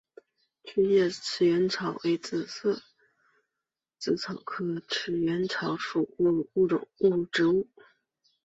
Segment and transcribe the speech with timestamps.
[0.63, 2.47] 匙叶齿缘草为紫
[4.17, 6.87] 草科齿缘草属的
[7.31, 7.69] 植物。